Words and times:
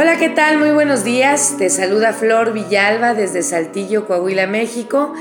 Hola, 0.00 0.16
¿qué 0.16 0.28
tal? 0.28 0.58
Muy 0.58 0.70
buenos 0.70 1.02
días. 1.02 1.56
Te 1.58 1.68
saluda 1.70 2.12
Flor 2.12 2.52
Villalba 2.52 3.14
desde 3.14 3.42
Saltillo, 3.42 4.06
Coahuila, 4.06 4.46
México, 4.46 5.12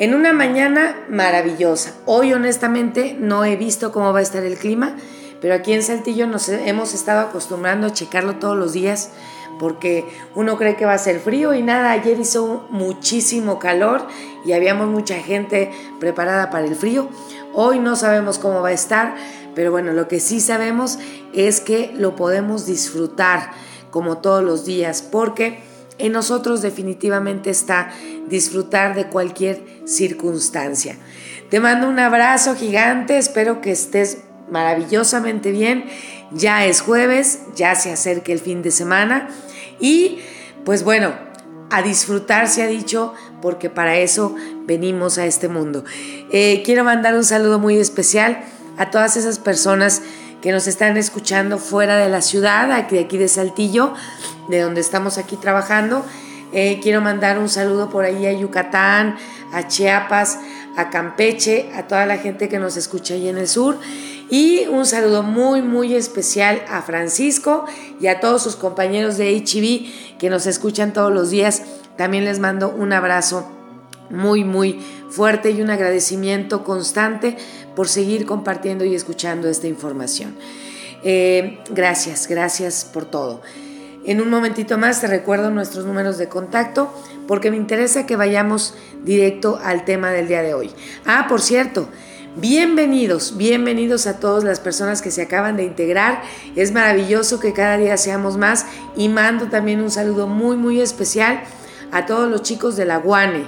en 0.00 0.16
una 0.16 0.32
mañana 0.32 0.96
maravillosa. 1.08 1.94
Hoy 2.06 2.32
honestamente 2.32 3.16
no 3.16 3.44
he 3.44 3.54
visto 3.54 3.92
cómo 3.92 4.12
va 4.12 4.18
a 4.18 4.22
estar 4.22 4.42
el 4.42 4.56
clima, 4.56 4.96
pero 5.40 5.54
aquí 5.54 5.74
en 5.74 5.84
Saltillo 5.84 6.26
nos 6.26 6.48
hemos 6.48 6.92
estado 6.92 7.20
acostumbrando 7.20 7.86
a 7.86 7.92
checarlo 7.92 8.34
todos 8.34 8.56
los 8.56 8.72
días 8.72 9.12
porque 9.60 10.04
uno 10.34 10.56
cree 10.56 10.74
que 10.74 10.86
va 10.86 10.94
a 10.94 10.98
ser 10.98 11.20
frío 11.20 11.54
y 11.54 11.62
nada, 11.62 11.92
ayer 11.92 12.18
hizo 12.18 12.66
muchísimo 12.68 13.60
calor 13.60 14.08
y 14.44 14.54
habíamos 14.54 14.88
mucha 14.88 15.14
gente 15.18 15.70
preparada 16.00 16.50
para 16.50 16.66
el 16.66 16.74
frío. 16.74 17.08
Hoy 17.54 17.78
no 17.78 17.94
sabemos 17.94 18.40
cómo 18.40 18.60
va 18.60 18.70
a 18.70 18.72
estar, 18.72 19.14
pero 19.54 19.70
bueno, 19.70 19.92
lo 19.92 20.08
que 20.08 20.18
sí 20.18 20.40
sabemos 20.40 20.98
es 21.32 21.60
que 21.60 21.94
lo 21.96 22.16
podemos 22.16 22.66
disfrutar 22.66 23.52
como 23.90 24.18
todos 24.18 24.42
los 24.42 24.64
días, 24.64 25.02
porque 25.02 25.60
en 25.98 26.12
nosotros 26.12 26.62
definitivamente 26.62 27.50
está 27.50 27.90
disfrutar 28.28 28.94
de 28.94 29.06
cualquier 29.06 29.62
circunstancia. 29.86 30.96
Te 31.50 31.60
mando 31.60 31.88
un 31.88 31.98
abrazo 31.98 32.54
gigante, 32.56 33.18
espero 33.18 33.60
que 33.60 33.70
estés 33.70 34.18
maravillosamente 34.50 35.50
bien. 35.52 35.84
Ya 36.32 36.66
es 36.66 36.80
jueves, 36.80 37.40
ya 37.54 37.74
se 37.76 37.92
acerca 37.92 38.32
el 38.32 38.40
fin 38.40 38.62
de 38.62 38.72
semana 38.72 39.28
y 39.78 40.18
pues 40.64 40.82
bueno, 40.82 41.14
a 41.70 41.82
disfrutar 41.82 42.48
se 42.48 42.62
ha 42.62 42.66
dicho 42.66 43.14
porque 43.40 43.70
para 43.70 43.96
eso 43.96 44.34
venimos 44.64 45.18
a 45.18 45.26
este 45.26 45.48
mundo. 45.48 45.84
Eh, 46.32 46.62
quiero 46.64 46.84
mandar 46.84 47.14
un 47.14 47.24
saludo 47.24 47.58
muy 47.58 47.78
especial 47.78 48.42
a 48.76 48.90
todas 48.90 49.16
esas 49.16 49.38
personas 49.38 50.02
que 50.40 50.52
nos 50.52 50.66
están 50.66 50.96
escuchando 50.96 51.58
fuera 51.58 51.96
de 51.96 52.08
la 52.08 52.22
ciudad, 52.22 52.70
aquí, 52.72 52.98
aquí 52.98 53.18
de 53.18 53.28
Saltillo, 53.28 53.94
de 54.48 54.60
donde 54.60 54.80
estamos 54.80 55.18
aquí 55.18 55.36
trabajando. 55.36 56.04
Eh, 56.52 56.78
quiero 56.82 57.00
mandar 57.00 57.38
un 57.38 57.48
saludo 57.48 57.90
por 57.90 58.04
ahí 58.04 58.26
a 58.26 58.32
Yucatán, 58.32 59.16
a 59.52 59.66
Chiapas, 59.66 60.38
a 60.76 60.90
Campeche, 60.90 61.70
a 61.74 61.86
toda 61.86 62.06
la 62.06 62.18
gente 62.18 62.48
que 62.48 62.58
nos 62.58 62.76
escucha 62.76 63.14
ahí 63.14 63.28
en 63.28 63.38
el 63.38 63.48
sur. 63.48 63.78
Y 64.28 64.66
un 64.66 64.86
saludo 64.86 65.22
muy, 65.22 65.62
muy 65.62 65.94
especial 65.94 66.62
a 66.68 66.82
Francisco 66.82 67.64
y 68.00 68.08
a 68.08 68.20
todos 68.20 68.42
sus 68.42 68.56
compañeros 68.56 69.16
de 69.16 69.36
HB 69.36 70.18
que 70.18 70.30
nos 70.30 70.46
escuchan 70.46 70.92
todos 70.92 71.12
los 71.12 71.30
días. 71.30 71.62
También 71.96 72.24
les 72.24 72.38
mando 72.38 72.70
un 72.70 72.92
abrazo 72.92 73.48
muy, 74.10 74.44
muy 74.44 74.80
fuerte 75.10 75.50
y 75.50 75.62
un 75.62 75.70
agradecimiento 75.70 76.64
constante 76.64 77.36
por 77.76 77.88
seguir 77.88 78.26
compartiendo 78.26 78.84
y 78.84 78.96
escuchando 78.96 79.48
esta 79.48 79.68
información. 79.68 80.34
Eh, 81.04 81.60
gracias, 81.70 82.26
gracias 82.26 82.84
por 82.84 83.04
todo. 83.04 83.42
En 84.04 84.20
un 84.20 84.30
momentito 84.30 84.78
más 84.78 85.00
te 85.00 85.06
recuerdo 85.06 85.50
nuestros 85.50 85.84
números 85.84 86.16
de 86.16 86.28
contacto 86.28 86.92
porque 87.28 87.50
me 87.50 87.56
interesa 87.56 88.06
que 88.06 88.16
vayamos 88.16 88.74
directo 89.04 89.60
al 89.62 89.84
tema 89.84 90.10
del 90.10 90.26
día 90.26 90.42
de 90.42 90.54
hoy. 90.54 90.70
Ah, 91.04 91.26
por 91.28 91.42
cierto, 91.42 91.88
bienvenidos, 92.36 93.36
bienvenidos 93.36 94.06
a 94.06 94.18
todas 94.18 94.42
las 94.42 94.58
personas 94.58 95.02
que 95.02 95.10
se 95.10 95.22
acaban 95.22 95.56
de 95.56 95.64
integrar. 95.64 96.22
Es 96.54 96.72
maravilloso 96.72 97.40
que 97.40 97.52
cada 97.52 97.76
día 97.76 97.96
seamos 97.96 98.36
más 98.36 98.64
y 98.96 99.08
mando 99.08 99.48
también 99.48 99.80
un 99.80 99.90
saludo 99.90 100.26
muy, 100.26 100.56
muy 100.56 100.80
especial 100.80 101.42
a 101.92 102.06
todos 102.06 102.30
los 102.30 102.42
chicos 102.42 102.76
de 102.76 102.84
la 102.86 102.96
Guane 102.96 103.46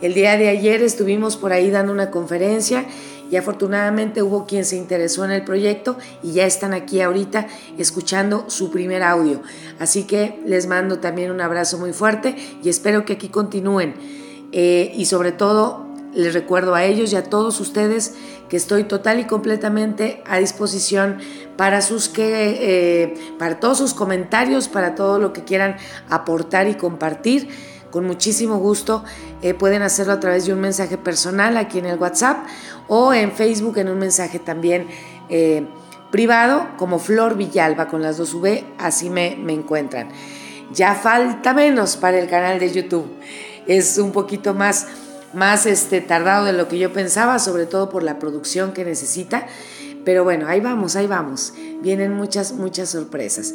el 0.00 0.14
día 0.14 0.38
de 0.38 0.48
ayer 0.48 0.82
estuvimos 0.82 1.36
por 1.36 1.52
ahí 1.52 1.70
dando 1.70 1.92
una 1.92 2.10
conferencia 2.10 2.86
y 3.30 3.36
afortunadamente 3.36 4.22
hubo 4.22 4.46
quien 4.46 4.64
se 4.64 4.76
interesó 4.76 5.24
en 5.24 5.30
el 5.30 5.44
proyecto 5.44 5.96
y 6.22 6.32
ya 6.32 6.46
están 6.46 6.74
aquí 6.74 7.00
ahorita 7.00 7.46
escuchando 7.78 8.44
su 8.48 8.70
primer 8.70 9.02
audio. 9.02 9.42
Así 9.78 10.04
que 10.04 10.40
les 10.44 10.66
mando 10.66 10.98
también 10.98 11.30
un 11.30 11.40
abrazo 11.40 11.78
muy 11.78 11.92
fuerte 11.92 12.34
y 12.62 12.68
espero 12.68 13.04
que 13.04 13.14
aquí 13.14 13.28
continúen. 13.28 13.94
Eh, 14.52 14.92
y 14.96 15.04
sobre 15.04 15.30
todo 15.30 15.86
les 16.12 16.34
recuerdo 16.34 16.74
a 16.74 16.84
ellos 16.84 17.12
y 17.12 17.16
a 17.16 17.22
todos 17.22 17.60
ustedes 17.60 18.14
que 18.48 18.56
estoy 18.56 18.82
total 18.82 19.20
y 19.20 19.24
completamente 19.24 20.22
a 20.26 20.38
disposición 20.38 21.18
para 21.56 21.82
sus 21.82 22.08
que 22.08 22.58
eh, 22.60 23.14
para 23.38 23.60
todos 23.60 23.78
sus 23.78 23.94
comentarios, 23.94 24.66
para 24.66 24.96
todo 24.96 25.20
lo 25.20 25.32
que 25.32 25.44
quieran 25.44 25.76
aportar 26.08 26.66
y 26.66 26.74
compartir 26.74 27.48
con 27.90 28.06
muchísimo 28.06 28.58
gusto 28.58 29.04
eh, 29.42 29.54
pueden 29.54 29.82
hacerlo 29.82 30.12
a 30.12 30.20
través 30.20 30.46
de 30.46 30.52
un 30.52 30.60
mensaje 30.60 30.98
personal 30.98 31.56
aquí 31.56 31.78
en 31.78 31.86
el 31.86 31.98
WhatsApp 31.98 32.38
o 32.88 33.12
en 33.12 33.32
Facebook 33.32 33.78
en 33.78 33.88
un 33.88 33.98
mensaje 33.98 34.38
también 34.38 34.88
eh, 35.28 35.66
privado 36.10 36.66
como 36.76 36.98
Flor 36.98 37.36
Villalba 37.36 37.88
con 37.88 38.02
las 38.02 38.16
dos 38.16 38.34
V, 38.34 38.64
así 38.78 39.10
me, 39.10 39.36
me 39.36 39.52
encuentran. 39.52 40.08
Ya 40.72 40.94
falta 40.94 41.52
menos 41.52 41.96
para 41.96 42.18
el 42.18 42.28
canal 42.28 42.58
de 42.58 42.72
YouTube. 42.72 43.06
Es 43.66 43.98
un 43.98 44.12
poquito 44.12 44.54
más, 44.54 44.86
más 45.34 45.66
este, 45.66 46.00
tardado 46.00 46.44
de 46.44 46.52
lo 46.52 46.68
que 46.68 46.78
yo 46.78 46.92
pensaba, 46.92 47.38
sobre 47.38 47.66
todo 47.66 47.90
por 47.90 48.02
la 48.02 48.18
producción 48.18 48.72
que 48.72 48.84
necesita. 48.84 49.46
Pero 50.04 50.24
bueno, 50.24 50.46
ahí 50.48 50.60
vamos, 50.60 50.96
ahí 50.96 51.06
vamos. 51.06 51.54
Vienen 51.82 52.14
muchas, 52.14 52.52
muchas 52.52 52.90
sorpresas. 52.90 53.54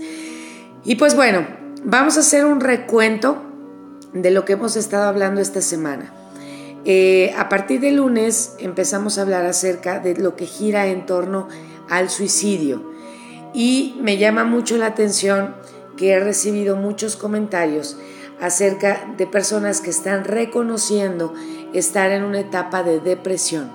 Y 0.84 0.96
pues 0.96 1.16
bueno, 1.16 1.48
vamos 1.84 2.18
a 2.18 2.20
hacer 2.20 2.46
un 2.46 2.60
recuento 2.60 3.42
de 4.16 4.32
lo 4.32 4.46
que 4.46 4.54
hemos 4.54 4.76
estado 4.76 5.04
hablando 5.04 5.42
esta 5.42 5.62
semana. 5.62 6.12
Eh, 6.86 7.34
a 7.38 7.50
partir 7.50 7.82
de 7.82 7.92
lunes 7.92 8.56
empezamos 8.60 9.18
a 9.18 9.24
hablar 9.24 9.46
acerca 9.46 10.00
de 10.00 10.16
lo 10.16 10.36
que 10.36 10.46
gira 10.46 10.88
en 10.88 11.06
torno 11.06 11.48
al 11.90 12.10
suicidio 12.10 12.94
y 13.54 13.98
me 14.02 14.18
llama 14.18 14.44
mucho 14.44 14.78
la 14.78 14.88
atención 14.88 15.56
que 15.98 16.12
he 16.12 16.20
recibido 16.20 16.76
muchos 16.76 17.16
comentarios 17.16 17.98
acerca 18.40 19.14
de 19.18 19.28
personas 19.28 19.82
que 19.82 19.90
están 19.90 20.26
reconociendo 20.26 21.34
estar 21.74 22.12
en 22.12 22.24
una 22.24 22.40
etapa 22.40 22.84
de 22.84 23.00
depresión. 23.00 23.72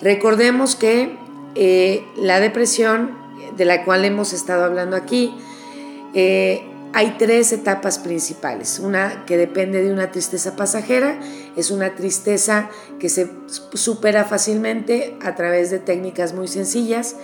Recordemos 0.00 0.74
que 0.74 1.18
eh, 1.54 2.04
la 2.16 2.40
depresión 2.40 3.10
de 3.56 3.64
la 3.64 3.84
cual 3.84 4.04
hemos 4.04 4.32
estado 4.32 4.64
hablando 4.64 4.96
aquí 4.96 5.34
eh, 6.14 6.71
hay 6.94 7.16
tres 7.18 7.52
etapas 7.52 7.98
principales. 7.98 8.78
Una 8.78 9.24
que 9.24 9.36
depende 9.36 9.82
de 9.82 9.92
una 9.92 10.10
tristeza 10.10 10.56
pasajera, 10.56 11.18
es 11.56 11.70
una 11.70 11.94
tristeza 11.94 12.68
que 12.98 13.08
se 13.08 13.30
supera 13.46 14.24
fácilmente 14.24 15.16
a 15.22 15.34
través 15.34 15.70
de 15.70 15.78
técnicas 15.78 16.34
muy 16.34 16.48
sencillas. 16.48 17.16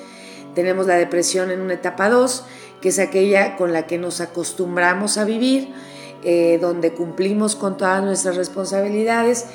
Tenemos 0.54 0.86
la 0.86 0.96
depresión 0.96 1.50
en 1.50 1.60
una 1.60 1.74
etapa 1.74 2.08
2, 2.08 2.44
que 2.80 2.88
es 2.88 2.98
aquella 2.98 3.56
con 3.56 3.72
la 3.72 3.86
que 3.86 3.98
nos 3.98 4.20
acostumbramos 4.20 5.18
a 5.18 5.24
vivir, 5.24 5.68
eh, 6.24 6.58
donde 6.60 6.92
cumplimos 6.92 7.54
con 7.54 7.76
todas 7.76 8.02
nuestras 8.02 8.36
responsabilidades, 8.36 9.46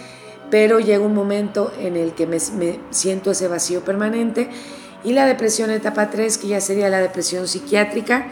pero 0.52 0.80
llega 0.80 1.04
un 1.04 1.16
momento 1.16 1.74
en 1.80 1.98
el 1.98 2.14
que 2.14 2.28
me, 2.28 2.38
me 2.58 2.80
siento 2.92 3.32
ese 3.32 3.48
vacío 3.48 3.84
permanente. 3.84 4.50
Y 5.04 5.14
la 5.14 5.26
depresión 5.26 5.72
etapa 5.72 6.12
3, 6.12 6.38
que 6.38 6.48
ya 6.50 6.62
sería 6.62 6.88
la 6.90 7.02
depresión 7.02 7.48
psiquiátrica, 7.48 8.28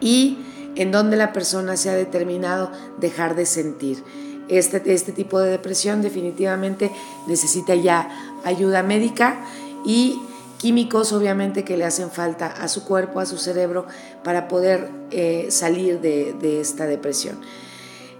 y 0.00 0.45
en 0.76 0.92
donde 0.92 1.16
la 1.16 1.32
persona 1.32 1.76
se 1.76 1.90
ha 1.90 1.94
determinado 1.94 2.70
dejar 2.98 3.34
de 3.34 3.46
sentir. 3.46 4.04
Este, 4.48 4.80
este 4.92 5.10
tipo 5.10 5.40
de 5.40 5.50
depresión 5.50 6.02
definitivamente 6.02 6.92
necesita 7.26 7.74
ya 7.74 8.08
ayuda 8.44 8.84
médica 8.84 9.40
y 9.84 10.20
químicos 10.58 11.12
obviamente 11.12 11.64
que 11.64 11.76
le 11.76 11.84
hacen 11.84 12.10
falta 12.10 12.46
a 12.46 12.68
su 12.68 12.84
cuerpo, 12.84 13.20
a 13.20 13.26
su 13.26 13.38
cerebro, 13.38 13.86
para 14.22 14.48
poder 14.48 14.90
eh, 15.10 15.46
salir 15.50 16.00
de, 16.00 16.60
esta 16.60 16.86
depresión. 16.86 17.40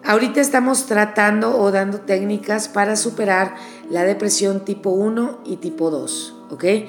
Ahorita 0.04 0.40
estamos 0.40 0.86
tratando 0.86 1.58
o 1.58 1.72
dando 1.72 2.00
técnicas 2.00 2.68
para 2.68 2.96
superar 2.96 3.56
la 3.90 4.04
depresión 4.04 4.64
tipo 4.64 4.90
1 4.90 5.40
y 5.44 5.56
tipo 5.56 5.90
2, 5.90 6.34
¿ok? 6.50 6.64
Eh, 6.64 6.86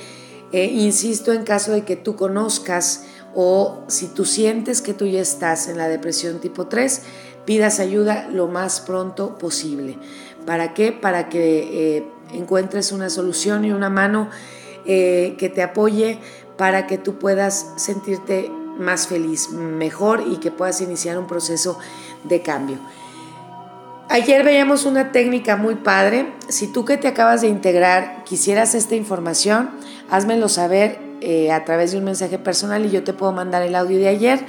insisto, 0.66 1.34
en 1.34 1.44
caso 1.44 1.72
de 1.72 1.84
que 1.84 1.96
tú 1.96 2.16
conozcas 2.16 3.06
o 3.40 3.84
si 3.86 4.08
tú 4.08 4.26
sientes 4.26 4.82
que 4.82 4.96
tú 4.96 5.06
ya 5.06 5.22
estás 5.22 5.68
en 5.68 5.78
la 5.78 5.88
depresión 5.88 6.40
tipo 6.40 6.66
3, 6.66 7.04
pidas 7.46 7.80
ayuda 7.80 8.28
lo 8.32 8.48
más 8.48 8.82
pronto 8.82 9.38
posible. 9.38 10.00
¿Para 10.48 10.74
qué? 10.74 10.92
Para 10.92 11.30
que 11.30 11.98
eh, 11.98 12.08
encuentres 12.34 12.92
una 12.92 13.12
solución 13.12 13.64
y 13.64 13.72
una 13.72 13.92
mano 13.92 14.32
eh, 14.88 15.36
que 15.38 15.50
te 15.50 15.62
apoye 15.62 16.18
para 16.58 16.88
que 16.88 16.98
tú 16.98 17.20
puedas 17.20 17.74
sentirte 17.76 18.50
más 18.80 19.06
feliz, 19.06 19.52
mejor 19.52 20.24
y 20.26 20.38
que 20.38 20.50
puedas 20.50 20.82
iniciar 20.82 21.20
un 21.20 21.28
proceso 21.28 21.78
de 22.24 22.42
cambio. 22.42 22.80
Ayer 24.10 24.44
veíamos 24.44 24.86
una 24.86 25.12
técnica 25.12 25.58
muy 25.58 25.76
padre. 25.76 26.34
Si 26.48 26.66
tú 26.66 26.86
que 26.86 26.98
te 26.98 27.08
acabas 27.08 27.42
de 27.42 27.50
integrar 27.50 28.24
quisieras 28.24 28.74
esta 28.74 28.96
información, 28.96 29.70
házmelo 30.10 30.50
saber 30.50 31.07
eh, 31.22 31.52
a 31.52 31.66
través 31.66 31.92
de 31.92 31.98
un 31.98 32.04
mensaje 32.04 32.38
personal 32.38 32.86
y 32.86 32.90
yo 32.90 33.04
te 33.04 33.14
puedo 33.14 33.32
mandar 33.32 33.64
el 33.64 33.76
audio 33.76 33.98
de 33.98 34.08
ayer 34.08 34.40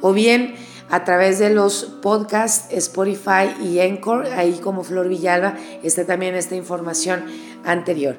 o 0.00 0.12
bien 0.12 0.54
a 0.88 1.04
través 1.04 1.38
de 1.38 1.50
los 1.50 1.84
podcasts 2.02 2.72
Spotify 2.72 3.50
y 3.62 3.78
Encore, 3.80 4.32
ahí 4.34 4.60
como 4.62 4.84
Flor 4.84 5.08
Villalba 5.08 5.54
está 5.82 6.04
también 6.04 6.34
esta 6.34 6.54
información 6.54 7.24
anterior. 7.64 8.16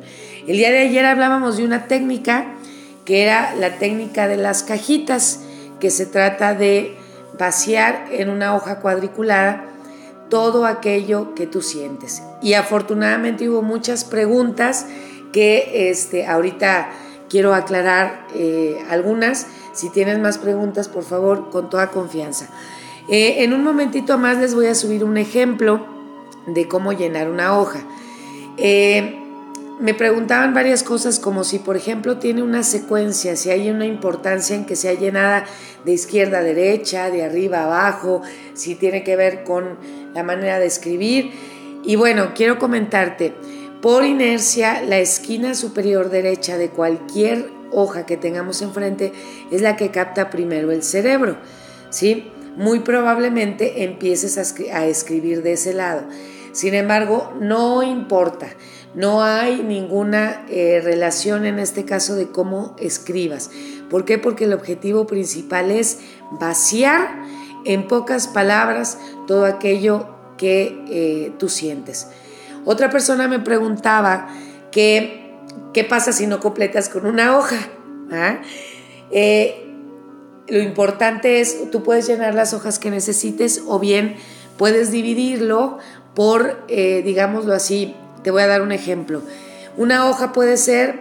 El 0.48 0.58
día 0.58 0.72
de 0.72 0.80
ayer 0.80 1.06
hablábamos 1.06 1.58
de 1.58 1.64
una 1.64 1.88
técnica 1.88 2.54
que 3.06 3.24
era 3.24 3.56
la 3.56 3.78
técnica 3.78 4.28
de 4.28 4.36
las 4.36 4.64
cajitas, 4.64 5.40
que 5.80 5.92
se 5.92 6.06
trata 6.06 6.54
de 6.54 6.98
vaciar 7.40 8.08
en 8.12 8.30
una 8.30 8.54
hoja 8.54 8.80
cuadriculada 8.80 9.64
todo 10.30 10.66
aquello 10.66 11.34
que 11.34 11.48
tú 11.48 11.62
sientes. 11.62 12.22
Y 12.42 12.54
afortunadamente 12.54 13.50
hubo 13.50 13.62
muchas 13.62 14.04
preguntas 14.04 14.88
que 15.32 15.90
este, 15.90 16.26
ahorita 16.28 16.90
quiero 17.30 17.54
aclarar 17.54 18.28
eh, 18.34 18.84
algunas. 18.90 19.48
Si 19.74 19.90
tienes 19.90 20.20
más 20.20 20.38
preguntas, 20.38 20.88
por 20.88 21.04
favor, 21.04 21.50
con 21.50 21.70
toda 21.70 21.92
confianza. 21.92 22.48
Eh, 23.10 23.44
en 23.44 23.54
un 23.54 23.64
momentito 23.64 24.18
más 24.18 24.38
les 24.38 24.54
voy 24.54 24.68
a 24.68 24.76
subir 24.76 25.04
un 25.04 25.18
ejemplo 25.18 25.86
de 26.46 26.68
cómo 26.68 26.94
llenar 26.94 27.30
una 27.30 27.58
hoja. 27.58 27.80
Eh, 28.58 29.24
me 29.80 29.94
preguntaban 29.94 30.56
varias 30.56 30.82
cosas 30.82 31.20
como 31.20 31.44
si, 31.44 31.60
por 31.60 31.78
ejemplo, 31.78 32.18
tiene 32.18 32.42
una 32.42 32.64
secuencia, 32.64 33.36
si 33.36 33.52
hay 33.52 33.70
una 33.70 33.86
importancia 33.86 34.56
en 34.56 34.66
que 34.66 34.76
sea 34.76 34.94
llenada 34.94 35.46
de 35.86 35.92
izquierda 35.94 36.40
a 36.40 36.44
derecha, 36.44 37.12
de 37.12 37.24
arriba 37.24 37.60
a 37.60 37.66
abajo, 37.66 38.24
si 38.56 38.74
tiene 38.74 39.04
que 39.04 39.16
ver 39.16 39.44
con 39.44 39.78
la 40.16 40.24
manera 40.24 40.58
de 40.58 40.66
escribir. 40.66 41.32
Y 41.84 41.96
bueno, 41.96 42.32
quiero 42.34 42.58
comentarte, 42.58 43.36
por 43.88 44.04
inercia, 44.04 44.82
la 44.82 45.00
esquina 45.00 45.56
superior 45.56 46.10
derecha 46.10 46.58
de 46.58 46.70
cualquier 46.70 47.50
hoja 47.72 48.06
que 48.06 48.18
tengamos 48.18 48.62
enfrente 48.62 49.14
es 49.50 49.62
la 49.62 49.78
que 49.78 49.92
capta 49.92 50.30
primero 50.30 50.74
el 50.74 50.84
cerebro, 50.84 51.38
¿sí? 51.90 52.30
Muy 52.58 52.82
probablemente 52.82 53.86
empieces 53.86 54.38
a, 54.38 54.86
escribir 54.88 55.42
de 55.42 55.54
ese 55.54 55.74
lado. 55.74 56.04
Sin 56.52 56.74
embargo, 56.74 57.32
no 57.40 57.82
importa, 57.82 58.50
no 58.94 59.24
hay 59.24 59.64
ninguna 59.64 60.46
eh, 60.50 60.82
relación 60.84 61.46
en 61.46 61.58
este 61.58 61.86
caso 61.86 62.16
de 62.16 62.28
cómo 62.28 62.76
escribas. 62.80 63.52
¿Por 63.90 64.04
qué? 64.04 64.18
Porque 64.18 64.44
el 64.44 64.54
objetivo 64.54 65.08
principal 65.08 65.72
es 65.72 66.00
vaciar 66.42 67.24
en 67.64 67.88
pocas 67.88 68.28
palabras 68.28 68.98
todo 69.28 69.46
aquello 69.46 70.10
que 70.38 70.78
eh, 70.90 71.32
tú 71.40 71.48
sientes. 71.48 72.08
Otra 72.66 72.90
persona 72.90 73.28
me 73.28 73.40
preguntaba 73.40 74.28
que, 74.72 75.34
qué 75.74 75.84
pasa 75.84 76.12
si 76.12 76.28
no 76.28 76.40
completas 76.40 76.90
con 76.90 77.06
una 77.06 77.38
hoja. 77.38 77.58
¿Ah? 78.12 78.40
Eh, 79.12 79.64
lo 80.48 80.60
importante 80.60 81.42
es, 81.42 81.70
tú 81.72 81.84
puedes 81.84 82.08
llenar 82.08 82.34
las 82.34 82.54
hojas 82.54 82.80
que 82.80 82.90
necesites 82.90 83.64
o 83.68 83.80
bien 83.80 84.16
puedes 84.58 84.92
dividirlo 84.92 85.78
por, 86.16 86.64
eh, 86.68 87.02
digámoslo 87.04 87.54
así, 87.54 87.96
te 88.24 88.32
voy 88.32 88.42
a 88.44 88.48
dar 88.48 88.62
un 88.62 88.72
ejemplo. 88.72 89.22
Una 89.78 90.10
hoja 90.10 90.34
puede 90.34 90.58
ser 90.58 91.00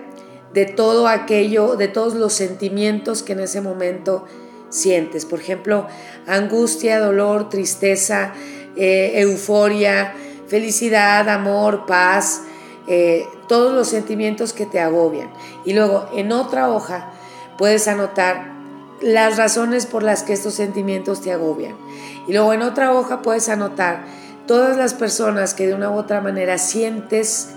de 0.52 0.66
todo 0.66 1.08
aquello, 1.08 1.76
de 1.76 1.88
todos 1.88 2.14
los 2.14 2.32
sentimientos 2.32 3.22
que 3.22 3.32
en 3.32 3.40
ese 3.40 3.60
momento 3.60 4.26
sientes. 4.68 5.24
Por 5.24 5.40
ejemplo, 5.40 5.86
angustia, 6.26 6.98
dolor, 6.98 7.48
tristeza, 7.48 8.32
eh, 8.76 9.12
euforia, 9.16 10.14
felicidad, 10.48 11.28
amor, 11.28 11.86
paz, 11.86 12.42
eh, 12.88 13.26
todos 13.48 13.74
los 13.74 13.88
sentimientos 13.88 14.52
que 14.52 14.66
te 14.66 14.80
agobian. 14.80 15.30
Y 15.64 15.72
luego 15.72 16.08
en 16.14 16.32
otra 16.32 16.70
hoja 16.70 17.10
puedes 17.58 17.88
anotar 17.88 18.54
las 19.00 19.36
razones 19.36 19.86
por 19.86 20.02
las 20.02 20.22
que 20.22 20.32
estos 20.32 20.54
sentimientos 20.54 21.20
te 21.20 21.32
agobian. 21.32 21.76
Y 22.26 22.32
luego 22.32 22.52
en 22.52 22.62
otra 22.62 22.92
hoja 22.92 23.22
puedes 23.22 23.48
anotar 23.48 24.04
todas 24.46 24.76
las 24.76 24.94
personas 24.94 25.54
que 25.54 25.66
de 25.66 25.74
una 25.74 25.90
u 25.90 25.94
otra 25.94 26.20
manera 26.20 26.58
sientes 26.58 27.50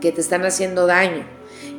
que 0.00 0.12
te 0.12 0.20
están 0.20 0.44
haciendo 0.44 0.86
daño. 0.86 1.24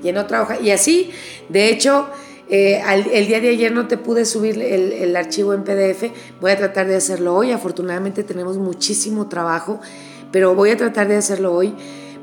Y 0.03 0.09
en 0.09 0.17
otra 0.17 0.41
hoja, 0.41 0.59
y 0.59 0.71
así, 0.71 1.11
de 1.49 1.69
hecho, 1.69 2.07
eh, 2.47 2.81
el 3.11 3.27
día 3.27 3.39
de 3.39 3.49
ayer 3.49 3.71
no 3.71 3.87
te 3.87 3.97
pude 3.97 4.25
subir 4.25 4.61
el, 4.61 4.91
el, 4.91 5.15
archivo 5.15 5.53
en 5.53 5.63
PDF, 5.63 6.11
voy 6.39 6.51
a 6.51 6.57
tratar 6.57 6.87
de 6.87 6.95
hacerlo 6.95 7.35
hoy. 7.35 7.51
Afortunadamente 7.51 8.23
tenemos 8.23 8.57
muchísimo 8.57 9.27
trabajo, 9.27 9.79
pero 10.35 10.53
voy 10.53 10.69
a 10.69 10.75
tratar 10.75 11.07
de 11.07 11.15
hacerlo 11.15 11.53
hoy. 11.53 11.73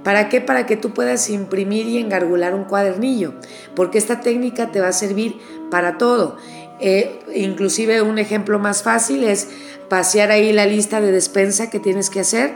¿Para 0.04 0.28
qué? 0.28 0.42
Para 0.42 0.66
que 0.66 0.76
tú 0.76 0.92
puedas 0.92 1.30
imprimir 1.30 1.86
y 1.86 1.96
engargular 1.96 2.54
un 2.54 2.64
cuadernillo, 2.64 3.32
porque 3.74 3.96
esta 3.96 4.20
técnica 4.20 4.70
te 4.70 4.82
va 4.82 4.88
a 4.88 4.92
servir 4.92 5.38
para 5.70 5.96
todo. 5.96 6.36
Eh, 6.78 7.20
inclusive 7.34 8.02
un 8.02 8.18
ejemplo 8.18 8.58
más 8.58 8.82
fácil 8.82 9.24
es 9.24 9.48
pasear 9.88 10.30
ahí 10.30 10.52
la 10.52 10.66
lista 10.66 11.00
de 11.00 11.10
despensa 11.10 11.70
que 11.70 11.80
tienes 11.80 12.10
que 12.10 12.20
hacer 12.20 12.52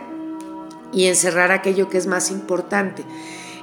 y 0.92 1.06
encerrar 1.06 1.50
aquello 1.52 1.88
que 1.88 1.96
es 1.96 2.06
más 2.06 2.30
importante. 2.30 3.02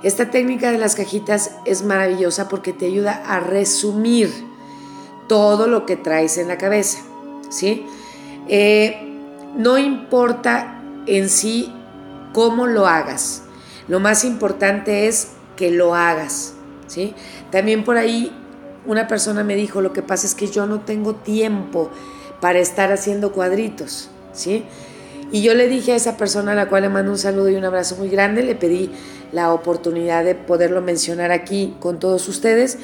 Esta 0.01 0.31
técnica 0.31 0.71
de 0.71 0.79
las 0.79 0.95
cajitas 0.95 1.51
es 1.63 1.83
maravillosa 1.83 2.49
porque 2.49 2.73
te 2.73 2.87
ayuda 2.87 3.21
a 3.27 3.39
resumir 3.39 4.31
todo 5.27 5.67
lo 5.67 5.85
que 5.85 5.95
traes 5.95 6.39
en 6.39 6.47
la 6.47 6.57
cabeza, 6.57 7.03
¿sí? 7.51 7.85
Eh, 8.47 8.97
no 9.55 9.77
importa 9.77 10.79
en 11.05 11.29
sí 11.29 11.71
cómo 12.33 12.68
lo 12.68 12.88
hagas, 12.88 13.44
lo 13.88 14.00
más 14.00 14.25
importante 14.25 15.07
es 15.07 15.30
que 15.56 15.71
lo 15.71 15.95
hagas, 15.95 16.53
¿sí? 16.88 17.13
También 17.51 17.83
por 17.83 17.97
ahí 17.97 18.31
una 18.85 19.07
persona 19.07 19.44
me 19.44 19.56
dijo, 19.56 19.81
lo 19.81 19.94
que 19.94 20.01
pasa 20.01 20.27
es 20.27 20.35
que 20.35 20.47
yo 20.47 20.65
no 20.65 20.81
tengo 20.81 21.15
tiempo 21.15 21.89
para 22.41 22.59
estar 22.59 22.91
haciendo 22.91 23.31
cuadritos, 23.31 24.09
¿sí? 24.33 24.63
Y 25.31 25.41
yo 25.41 25.53
le 25.56 25.68
dije 25.68 25.94
a 25.94 25.95
esa 25.95 26.18
persona 26.18 26.51
a 26.51 26.56
la 26.56 26.68
cual 26.68 26.83
le 26.83 26.89
mando 26.89 27.12
un 27.12 27.18
saludo 27.18 27.50
y 27.50 27.56
un 27.56 27.65
abrazo 27.65 27.95
muy 27.95 28.09
grande, 28.09 28.44
le 28.44 28.56
pedí 28.56 28.91
la 29.31 29.51
oportunidad 29.51 30.24
de 30.24 30.36
poderlo 30.36 30.81
mencionar 30.81 31.31
aquí 31.31 31.75
con 31.79 32.00
todos 32.00 32.27
ustedes. 32.27 32.77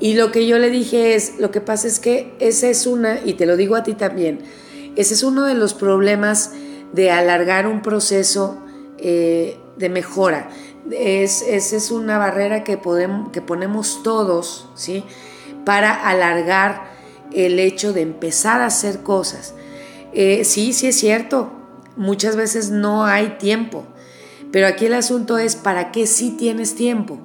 Y 0.00 0.14
lo 0.14 0.32
que 0.32 0.46
yo 0.46 0.58
le 0.58 0.70
dije 0.70 1.14
es, 1.14 1.38
lo 1.38 1.50
que 1.50 1.60
pasa 1.60 1.86
es 1.86 2.00
que 2.00 2.34
esa 2.40 2.68
es 2.68 2.86
una, 2.86 3.20
y 3.24 3.34
te 3.34 3.46
lo 3.46 3.56
digo 3.56 3.76
a 3.76 3.82
ti 3.82 3.94
también, 3.94 4.40
ese 4.96 5.14
es 5.14 5.22
uno 5.22 5.44
de 5.44 5.54
los 5.54 5.74
problemas 5.74 6.52
de 6.92 7.10
alargar 7.10 7.66
un 7.66 7.82
proceso 7.82 8.58
eh, 8.98 9.58
de 9.76 9.88
mejora 9.88 10.48
es, 10.92 11.42
esa 11.42 11.76
es 11.76 11.90
una 11.90 12.18
barrera 12.18 12.64
que, 12.64 12.76
podemos, 12.76 13.30
que 13.30 13.40
ponemos 13.40 14.02
todos, 14.02 14.68
¿sí? 14.74 15.04
Para 15.64 16.08
alargar 16.08 16.90
el 17.32 17.58
hecho 17.58 17.92
de 17.92 18.02
empezar 18.02 18.60
a 18.60 18.66
hacer 18.66 19.02
cosas. 19.02 19.54
Eh, 20.12 20.44
sí, 20.44 20.72
sí 20.72 20.88
es 20.88 20.96
cierto, 20.96 21.50
muchas 21.96 22.36
veces 22.36 22.70
no 22.70 23.04
hay 23.04 23.36
tiempo, 23.38 23.84
pero 24.52 24.66
aquí 24.66 24.86
el 24.86 24.94
asunto 24.94 25.38
es 25.38 25.56
para 25.56 25.92
qué 25.92 26.06
sí 26.06 26.30
tienes 26.38 26.74
tiempo. 26.74 27.18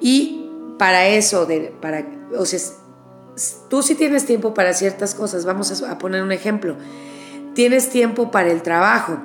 Y 0.00 0.48
para 0.78 1.06
eso, 1.08 1.46
de, 1.46 1.74
para, 1.80 2.06
o 2.36 2.46
sea, 2.46 2.60
tú 3.68 3.82
sí 3.82 3.94
tienes 3.94 4.26
tiempo 4.26 4.54
para 4.54 4.72
ciertas 4.72 5.14
cosas, 5.14 5.44
vamos 5.44 5.82
a 5.82 5.98
poner 5.98 6.22
un 6.22 6.32
ejemplo, 6.32 6.76
tienes 7.54 7.90
tiempo 7.90 8.30
para 8.30 8.50
el 8.50 8.62
trabajo. 8.62 9.18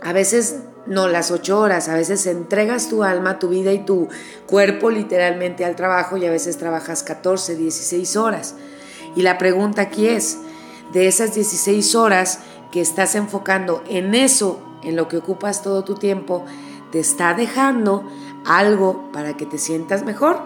A 0.00 0.12
veces 0.12 0.60
no 0.88 1.06
las 1.06 1.30
ocho 1.30 1.60
horas. 1.60 1.88
A 1.88 1.94
veces 1.94 2.26
entregas 2.26 2.88
tu 2.88 3.04
alma, 3.04 3.38
tu 3.38 3.50
vida 3.50 3.72
y 3.72 3.84
tu 3.84 4.08
cuerpo 4.46 4.90
literalmente 4.90 5.64
al 5.64 5.76
trabajo 5.76 6.16
y 6.16 6.26
a 6.26 6.30
veces 6.30 6.56
trabajas 6.56 7.02
14, 7.02 7.56
16 7.56 8.16
horas. 8.16 8.54
Y 9.14 9.22
la 9.22 9.38
pregunta 9.38 9.82
aquí 9.82 10.08
es, 10.08 10.38
de 10.92 11.06
esas 11.06 11.34
16 11.34 11.94
horas 11.94 12.40
que 12.72 12.80
estás 12.80 13.14
enfocando 13.14 13.84
en 13.88 14.14
eso, 14.14 14.60
en 14.82 14.96
lo 14.96 15.08
que 15.08 15.18
ocupas 15.18 15.62
todo 15.62 15.84
tu 15.84 15.94
tiempo, 15.94 16.44
¿te 16.90 16.98
está 16.98 17.34
dejando 17.34 18.04
algo 18.46 19.10
para 19.12 19.36
que 19.36 19.46
te 19.46 19.58
sientas 19.58 20.04
mejor? 20.04 20.40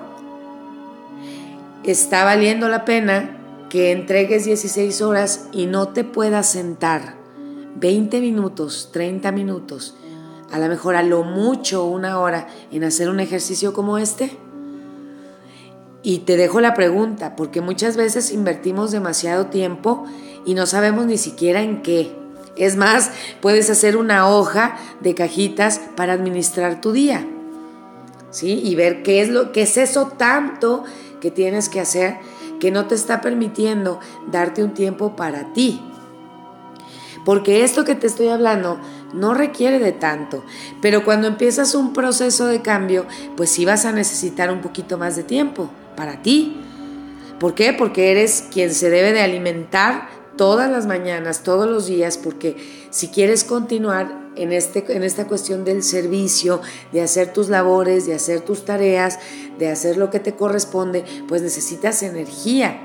¿Está 1.85 2.25
valiendo 2.25 2.69
la 2.69 2.85
pena 2.85 3.39
que 3.69 3.93
entregues 3.93 4.45
16 4.45 5.01
horas 5.03 5.49
y 5.53 5.67
no 5.67 5.89
te 5.89 6.05
puedas 6.05 6.51
sentar 6.51 7.17
20 7.77 8.21
minutos, 8.21 8.91
30 8.93 9.33
minutos 9.33 9.97
a 10.53 10.59
lo 10.59 10.69
mejor 10.69 10.97
a 10.97 11.03
lo 11.03 11.25
mucho 11.25 11.85
una 11.85 12.19
hora 12.19 12.47
en 12.71 12.85
hacer 12.85 13.09
un 13.09 13.21
ejercicio 13.21 13.73
como 13.73 13.99
este? 13.99 14.37
Y 16.03 16.19
te 16.21 16.37
dejo 16.37 16.61
la 16.61 16.75
pregunta, 16.75 17.37
porque 17.37 17.61
muchas 17.61 17.97
veces 17.97 18.33
invertimos 18.33 18.91
demasiado 18.91 19.47
tiempo 19.47 20.05
y 20.45 20.55
no 20.55 20.67
sabemos 20.67 21.07
ni 21.07 21.17
siquiera 21.17 21.63
en 21.63 21.83
qué. 21.83 22.15
Es 22.57 22.77
más, 22.77 23.11
puedes 23.41 23.71
hacer 23.71 23.97
una 23.97 24.29
hoja 24.29 24.77
de 25.01 25.15
cajitas 25.15 25.81
para 25.97 26.13
administrar 26.13 26.81
tu 26.81 26.93
día. 26.93 27.27
¿Sí? 28.31 28.61
Y 28.65 28.75
ver 28.75 29.03
qué 29.03 29.21
es 29.21 29.29
lo 29.29 29.53
que 29.53 29.63
es 29.63 29.77
eso 29.77 30.09
tanto 30.17 30.85
que 31.21 31.31
tienes 31.31 31.69
que 31.69 31.81
hacer 31.81 32.17
que 32.59 32.71
no 32.71 32.87
te 32.87 32.95
está 32.95 33.21
permitiendo 33.21 34.01
darte 34.31 34.63
un 34.63 34.75
tiempo 34.75 35.17
para 35.17 35.53
ti. 35.53 35.81
Porque 37.25 37.65
esto 37.65 37.85
que 37.85 37.95
te 37.95 38.07
estoy 38.07 38.29
hablando 38.29 38.79
no 39.12 39.35
requiere 39.35 39.78
de 39.78 39.92
tanto, 39.92 40.45
pero 40.81 41.04
cuando 41.04 41.28
empiezas 41.28 41.75
un 41.75 41.92
proceso 41.92 42.47
de 42.47 42.62
cambio, 42.62 43.07
pues 43.37 43.50
sí 43.50 43.64
vas 43.64 43.85
a 43.85 43.92
necesitar 43.92 44.50
un 44.50 44.61
poquito 44.61 44.99
más 44.99 45.16
de 45.16 45.23
tiempo 45.23 45.71
para 45.97 46.23
ti. 46.23 46.61
¿Por 47.38 47.54
qué? 47.54 47.73
Porque 47.73 48.11
eres 48.11 48.45
quien 48.50 48.73
se 48.73 48.90
debe 48.90 49.12
de 49.12 49.21
alimentar 49.21 50.09
todas 50.37 50.71
las 50.71 50.87
mañanas, 50.87 51.42
todos 51.42 51.69
los 51.69 51.87
días, 51.87 52.19
porque 52.19 52.57
si 52.90 53.09
quieres 53.09 53.45
continuar 53.45 54.31
en, 54.37 54.52
este, 54.52 54.85
en 54.95 55.02
esta 55.02 55.26
cuestión 55.26 55.64
del 55.64 55.83
servicio, 55.83 56.61
de 56.92 57.02
hacer 57.02 57.33
tus 57.33 57.49
labores, 57.49 58.07
de 58.07 58.14
hacer 58.14 58.40
tus 58.40 58.64
tareas, 58.64 59.19
de 59.59 59.69
hacer 59.69 59.97
lo 59.97 60.11
que 60.11 60.21
te 60.21 60.35
corresponde, 60.35 61.04
pues 61.28 61.42
necesitas 61.42 62.02
energía, 62.02 62.81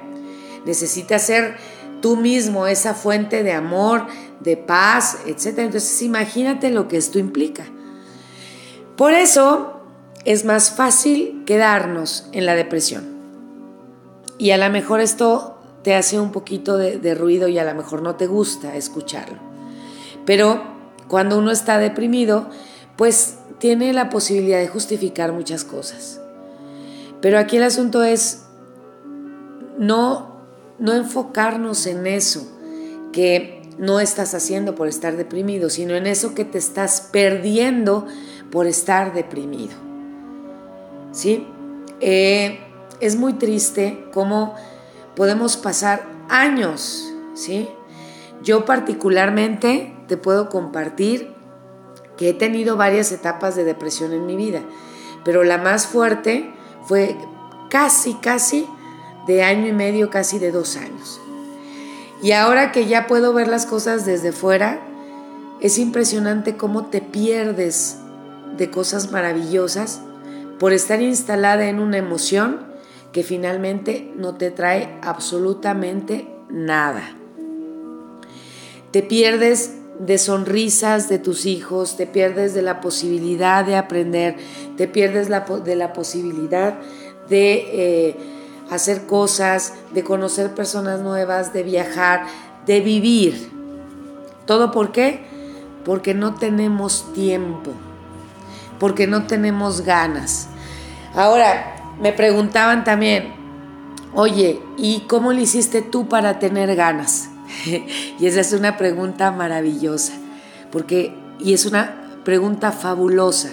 necesitas 0.65 1.21
ser 1.21 1.55
tú 2.01 2.15
mismo 2.15 2.67
esa 2.67 2.93
fuente 2.93 3.43
de 3.43 3.53
amor, 3.53 4.05
de 4.39 4.57
paz, 4.57 5.17
etc. 5.25 5.59
Entonces 5.59 6.01
imagínate 6.01 6.69
lo 6.69 6.87
que 6.87 6.97
esto 6.97 7.19
implica. 7.19 7.65
Por 8.95 9.13
eso 9.13 9.81
es 10.25 10.45
más 10.45 10.71
fácil 10.71 11.43
quedarnos 11.45 12.27
en 12.31 12.45
la 12.45 12.55
depresión. 12.55 13.05
Y 14.37 14.51
a 14.51 14.57
lo 14.57 14.69
mejor 14.69 14.99
esto 14.99 15.59
te 15.83 15.95
hace 15.95 16.19
un 16.19 16.31
poquito 16.31 16.77
de, 16.77 16.97
de 16.97 17.15
ruido 17.15 17.47
y 17.47 17.57
a 17.57 17.63
lo 17.63 17.73
mejor 17.73 18.01
no 18.01 18.15
te 18.15 18.27
gusta 18.27 18.75
escucharlo. 18.75 19.37
Pero 20.25 20.61
cuando 21.07 21.37
uno 21.37 21.51
está 21.51 21.77
deprimido, 21.77 22.49
pues 22.97 23.37
tiene 23.59 23.93
la 23.93 24.09
posibilidad 24.09 24.59
de 24.59 24.67
justificar 24.67 25.31
muchas 25.31 25.63
cosas. 25.63 26.19
Pero 27.21 27.39
aquí 27.39 27.57
el 27.57 27.63
asunto 27.63 28.03
es 28.03 28.43
no, 29.77 30.41
no 30.79 30.93
enfocarnos 30.93 31.85
en 31.87 32.07
eso 32.07 32.47
que 33.11 33.56
no 33.77 33.99
estás 33.99 34.33
haciendo 34.33 34.75
por 34.75 34.87
estar 34.87 35.17
deprimido, 35.17 35.69
sino 35.69 35.95
en 35.95 36.07
eso 36.07 36.33
que 36.33 36.45
te 36.45 36.57
estás 36.57 37.01
perdiendo 37.11 38.07
por 38.51 38.65
estar 38.67 39.13
deprimido. 39.13 39.75
¿Sí? 41.11 41.47
Eh, 41.99 42.59
es 42.99 43.15
muy 43.15 43.33
triste 43.33 44.05
cómo 44.13 44.55
podemos 45.15 45.57
pasar 45.57 46.05
años, 46.29 47.11
¿sí? 47.33 47.69
Yo 48.43 48.65
particularmente 48.65 49.95
te 50.07 50.17
puedo 50.17 50.49
compartir 50.49 51.33
que 52.17 52.29
he 52.29 52.33
tenido 52.33 52.77
varias 52.77 53.11
etapas 53.11 53.55
de 53.55 53.63
depresión 53.63 54.13
en 54.13 54.25
mi 54.25 54.35
vida, 54.35 54.61
pero 55.23 55.43
la 55.43 55.57
más 55.57 55.87
fuerte 55.87 56.51
fue 56.85 57.15
casi, 57.69 58.15
casi 58.15 58.67
de 59.27 59.43
año 59.43 59.67
y 59.67 59.73
medio, 59.73 60.09
casi 60.09 60.39
de 60.39 60.51
dos 60.51 60.77
años. 60.77 61.19
Y 62.21 62.31
ahora 62.31 62.71
que 62.71 62.87
ya 62.87 63.07
puedo 63.07 63.33
ver 63.33 63.47
las 63.47 63.65
cosas 63.65 64.05
desde 64.05 64.31
fuera, 64.31 64.79
es 65.61 65.77
impresionante 65.77 66.57
cómo 66.57 66.85
te 66.87 67.01
pierdes 67.01 67.97
de 68.57 68.69
cosas 68.69 69.11
maravillosas 69.11 70.01
por 70.59 70.73
estar 70.73 71.01
instalada 71.01 71.67
en 71.67 71.79
una 71.79 71.97
emoción 71.97 72.65
que 73.11 73.23
finalmente 73.23 74.11
no 74.15 74.35
te 74.35 74.51
trae 74.51 74.97
absolutamente 75.01 76.27
nada. 76.49 77.15
Te 78.91 79.03
pierdes 79.03 79.73
de 79.99 80.17
sonrisas 80.17 81.09
de 81.09 81.19
tus 81.19 81.45
hijos, 81.45 81.97
te 81.97 82.07
pierdes 82.07 82.53
de 82.53 82.61
la 82.61 82.81
posibilidad 82.81 83.65
de 83.65 83.75
aprender, 83.75 84.35
te 84.75 84.87
pierdes 84.87 85.27
de 85.29 85.75
la 85.75 85.93
posibilidad 85.93 86.79
de 87.29 87.53
eh, 87.71 88.15
hacer 88.69 89.05
cosas, 89.05 89.73
de 89.93 90.03
conocer 90.03 90.53
personas 90.53 91.01
nuevas, 91.01 91.53
de 91.53 91.63
viajar, 91.63 92.25
de 92.65 92.81
vivir. 92.81 93.51
¿Todo 94.45 94.71
por 94.71 94.91
qué? 94.91 95.25
Porque 95.85 96.13
no 96.13 96.35
tenemos 96.35 97.13
tiempo, 97.13 97.71
porque 98.79 99.07
no 99.07 99.25
tenemos 99.27 99.81
ganas. 99.81 100.47
Ahora, 101.13 101.75
me 102.01 102.13
preguntaban 102.13 102.83
también, 102.83 103.33
oye, 104.13 104.59
¿y 104.77 105.01
cómo 105.07 105.33
le 105.33 105.41
hiciste 105.41 105.81
tú 105.81 106.07
para 106.07 106.39
tener 106.39 106.75
ganas? 106.75 107.29
y 108.19 108.25
esa 108.25 108.41
es 108.41 108.53
una 108.53 108.77
pregunta 108.77 109.31
maravillosa, 109.31 110.13
porque, 110.71 111.15
y 111.39 111.53
es 111.53 111.65
una 111.65 112.19
pregunta 112.23 112.71
fabulosa. 112.71 113.49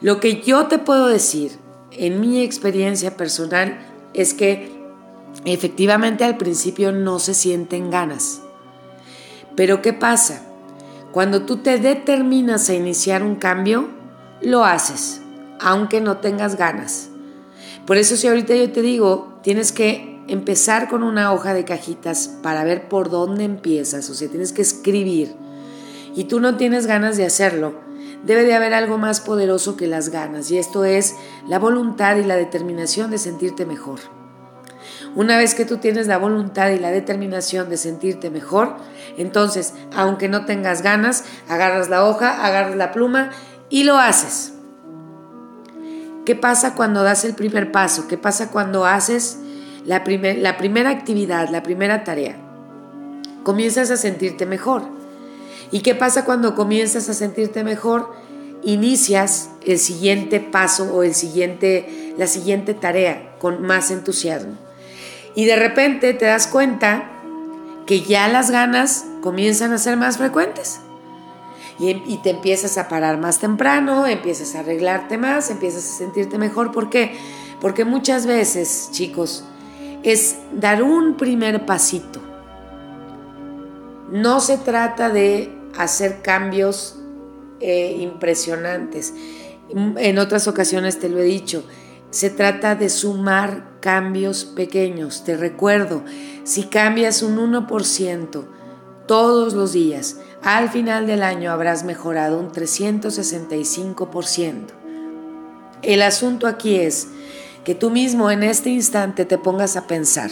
Lo 0.00 0.18
que 0.20 0.40
yo 0.42 0.66
te 0.66 0.78
puedo 0.78 1.06
decir 1.06 1.58
en 1.92 2.20
mi 2.20 2.42
experiencia 2.42 3.16
personal 3.16 3.91
es 4.14 4.34
que 4.34 4.72
efectivamente 5.44 6.24
al 6.24 6.36
principio 6.36 6.92
no 6.92 7.18
se 7.18 7.34
sienten 7.34 7.90
ganas. 7.90 8.42
Pero 9.56 9.82
¿qué 9.82 9.92
pasa? 9.92 10.42
Cuando 11.12 11.42
tú 11.42 11.58
te 11.58 11.78
determinas 11.78 12.68
a 12.68 12.74
iniciar 12.74 13.22
un 13.22 13.36
cambio, 13.36 13.88
lo 14.40 14.64
haces, 14.64 15.20
aunque 15.60 16.00
no 16.00 16.18
tengas 16.18 16.56
ganas. 16.56 17.08
Por 17.86 17.96
eso 17.96 18.16
si 18.16 18.28
ahorita 18.28 18.54
yo 18.54 18.70
te 18.72 18.82
digo, 18.82 19.38
tienes 19.42 19.72
que 19.72 20.20
empezar 20.28 20.88
con 20.88 21.02
una 21.02 21.32
hoja 21.32 21.52
de 21.52 21.64
cajitas 21.64 22.28
para 22.42 22.64
ver 22.64 22.88
por 22.88 23.10
dónde 23.10 23.44
empiezas, 23.44 24.08
o 24.08 24.14
sea, 24.14 24.28
tienes 24.28 24.52
que 24.52 24.62
escribir 24.62 25.34
y 26.14 26.24
tú 26.24 26.40
no 26.40 26.56
tienes 26.56 26.86
ganas 26.86 27.16
de 27.16 27.26
hacerlo, 27.26 27.74
debe 28.24 28.44
de 28.44 28.54
haber 28.54 28.74
algo 28.74 28.98
más 28.98 29.20
poderoso 29.20 29.76
que 29.76 29.86
las 29.86 30.10
ganas 30.10 30.50
y 30.50 30.58
esto 30.58 30.84
es 30.84 31.16
la 31.46 31.58
voluntad 31.58 32.16
y 32.16 32.24
la 32.24 32.36
determinación 32.36 33.10
de 33.10 33.18
sentirte 33.18 33.66
mejor. 33.66 34.00
Una 35.14 35.36
vez 35.36 35.54
que 35.54 35.64
tú 35.64 35.76
tienes 35.76 36.06
la 36.06 36.18
voluntad 36.18 36.70
y 36.70 36.78
la 36.78 36.90
determinación 36.90 37.68
de 37.68 37.76
sentirte 37.76 38.30
mejor, 38.30 38.76
entonces, 39.18 39.74
aunque 39.94 40.28
no 40.28 40.46
tengas 40.46 40.82
ganas, 40.82 41.24
agarras 41.48 41.90
la 41.90 42.04
hoja, 42.04 42.46
agarras 42.46 42.76
la 42.76 42.92
pluma 42.92 43.30
y 43.68 43.84
lo 43.84 43.98
haces. 43.98 44.54
¿Qué 46.24 46.34
pasa 46.34 46.74
cuando 46.74 47.02
das 47.02 47.24
el 47.24 47.34
primer 47.34 47.72
paso? 47.72 48.08
¿Qué 48.08 48.16
pasa 48.16 48.50
cuando 48.50 48.86
haces 48.86 49.38
la, 49.84 50.02
la 50.06 50.56
primera 50.56 50.90
actividad, 50.90 51.48
la 51.50 51.62
primera 51.62 52.04
tarea, 52.04 52.36
comienzas 53.42 53.90
a 53.90 53.96
sentirte 53.96 54.46
mejor. 54.46 55.01
¿Y 55.72 55.80
qué 55.80 55.94
pasa 55.94 56.26
cuando 56.26 56.54
comienzas 56.54 57.08
a 57.08 57.14
sentirte 57.14 57.64
mejor? 57.64 58.12
Inicias 58.62 59.48
el 59.64 59.78
siguiente 59.78 60.38
paso 60.38 60.94
o 60.94 61.02
el 61.02 61.14
siguiente, 61.14 62.14
la 62.18 62.26
siguiente 62.26 62.74
tarea 62.74 63.34
con 63.38 63.62
más 63.62 63.90
entusiasmo. 63.90 64.52
Y 65.34 65.46
de 65.46 65.56
repente 65.56 66.12
te 66.12 66.26
das 66.26 66.46
cuenta 66.46 67.10
que 67.86 68.02
ya 68.02 68.28
las 68.28 68.50
ganas 68.50 69.06
comienzan 69.22 69.72
a 69.72 69.78
ser 69.78 69.96
más 69.96 70.18
frecuentes. 70.18 70.80
Y, 71.78 71.88
y, 72.06 72.20
te 72.22 72.30
empiezas 72.30 72.76
a 72.76 72.86
parar 72.86 73.18
más 73.18 73.38
temprano, 73.38 74.06
empiezas 74.06 74.54
a 74.54 74.60
arreglarte 74.60 75.16
más, 75.16 75.50
empiezas 75.50 75.84
a 75.84 75.98
sentirte 75.98 76.36
mejor. 76.36 76.70
¿Por 76.70 76.90
qué? 76.90 77.16
Porque 77.62 77.86
muchas 77.86 78.26
veces, 78.26 78.90
chicos, 78.92 79.44
es 80.02 80.36
dar 80.52 80.82
un 80.82 81.16
primer 81.16 81.64
pasito. 81.64 82.20
No 84.10 84.40
se 84.40 84.58
trata 84.58 85.08
de 85.08 85.61
hacer 85.76 86.22
cambios 86.22 86.96
eh, 87.60 87.96
impresionantes. 88.00 89.14
En 89.70 90.18
otras 90.18 90.48
ocasiones 90.48 90.98
te 90.98 91.08
lo 91.08 91.18
he 91.18 91.24
dicho, 91.24 91.64
se 92.10 92.28
trata 92.28 92.74
de 92.74 92.90
sumar 92.90 93.78
cambios 93.80 94.44
pequeños. 94.44 95.24
Te 95.24 95.36
recuerdo, 95.36 96.02
si 96.44 96.64
cambias 96.64 97.22
un 97.22 97.38
1% 97.38 98.44
todos 99.06 99.54
los 99.54 99.72
días, 99.72 100.18
al 100.42 100.68
final 100.68 101.06
del 101.06 101.22
año 101.22 101.52
habrás 101.52 101.84
mejorado 101.84 102.38
un 102.38 102.50
365%. 102.50 104.54
El 105.82 106.02
asunto 106.02 106.46
aquí 106.46 106.76
es, 106.76 107.08
que 107.64 107.74
tú 107.74 107.90
mismo 107.90 108.30
en 108.30 108.42
este 108.42 108.70
instante 108.70 109.24
te 109.24 109.38
pongas 109.38 109.76
a 109.76 109.86
pensar, 109.86 110.30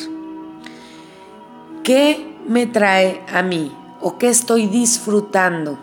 ¿qué 1.85 2.37
me 2.47 2.67
trae 2.67 3.23
a 3.29 3.43
mí 3.43 3.73
o 4.00 4.19
qué 4.19 4.28
estoy 4.28 4.66
disfrutando 4.66 5.78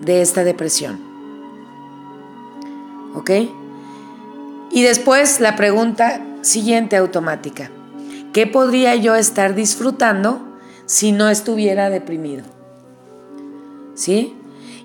de 0.00 0.22
esta 0.22 0.44
depresión? 0.44 1.00
¿Ok? 3.14 3.30
Y 4.70 4.82
después 4.82 5.40
la 5.40 5.56
pregunta 5.56 6.20
siguiente 6.42 6.96
automática, 6.96 7.70
¿qué 8.32 8.46
podría 8.46 8.94
yo 8.96 9.14
estar 9.14 9.54
disfrutando 9.54 10.40
si 10.86 11.12
no 11.12 11.28
estuviera 11.28 11.90
deprimido? 11.90 12.44
¿Sí? 13.94 14.34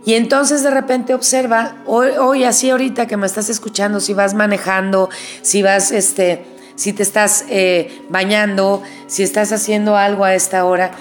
Y 0.06 0.16
entonces 0.16 0.64
de 0.64 0.72
repente 0.72 1.14
observa, 1.14 1.76
hoy, 1.86 2.44
así 2.44 2.70
ahorita 2.70 3.08
que 3.08 3.16
me 3.16 3.26
estás 3.26 3.50
escuchando, 3.50 4.02
si 4.02 4.14
vas 4.14 4.34
manejando, 4.34 5.10
si 5.42 5.64
vas, 5.64 5.92
este, 5.92 6.46
si 6.76 6.92
te 6.92 7.04
estás 7.04 7.46
eh, 7.48 8.02
bañando, 8.10 8.84
si 9.08 9.24
estás 9.24 9.54
haciendo 9.54 9.96
algo 9.96 10.26
a 10.26 10.36
esta 10.36 10.66
hora, 10.66 10.92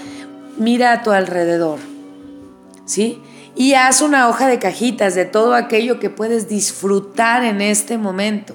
mira 0.56 0.92
a 0.92 1.02
tu 1.02 1.10
alrededor, 1.10 1.78
¿sí? 2.84 3.20
Y 3.54 3.74
haz 3.74 4.00
una 4.00 4.28
hoja 4.28 4.46
de 4.46 4.58
cajitas 4.58 5.14
de 5.14 5.24
todo 5.24 5.54
aquello 5.54 6.00
que 6.00 6.10
puedes 6.10 6.48
disfrutar 6.48 7.44
en 7.44 7.60
este 7.60 7.98
momento. 7.98 8.54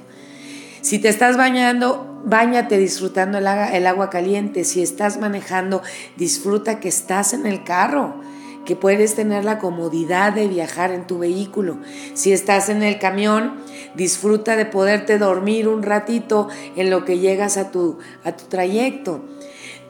Si 0.82 1.00
te 1.00 1.10
estás 1.10 1.38
bañando, 1.38 2.22
bañate 2.26 2.78
disfrutando 2.78 3.38
el 3.38 3.88
agua 3.88 4.10
caliente. 4.10 4.64
Si 4.64 4.82
estás 4.82 5.18
manejando, 5.18 5.84
disfruta 6.16 6.80
que 6.80 6.90
estás 6.90 7.34
en 7.34 7.46
el 7.46 7.64
carro 7.64 8.22
que 8.68 8.76
puedes 8.76 9.16
tener 9.16 9.46
la 9.46 9.60
comodidad 9.60 10.34
de 10.34 10.50
viajar 10.50 10.92
en 10.92 11.08
tu 11.08 11.20
vehículo. 11.20 11.78
Si 12.16 12.34
estás 12.34 12.68
en 12.68 12.84
el 12.84 13.00
camión, 13.00 13.56
disfruta 13.96 14.58
de 14.58 14.66
poderte 14.66 15.18
dormir 15.18 15.70
un 15.70 15.84
ratito 15.84 16.50
en 16.76 16.90
lo 16.90 17.06
que 17.06 17.18
llegas 17.20 17.56
a 17.56 17.72
tu, 17.72 17.98
a 18.26 18.34
tu 18.34 18.44
trayecto. 18.46 19.24